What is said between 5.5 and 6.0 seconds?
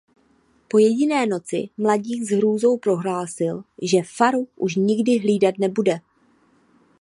nebude.